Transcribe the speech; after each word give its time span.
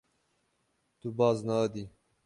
Tu 0.99 1.07
baz 1.17 1.37
nadî. 1.49 1.83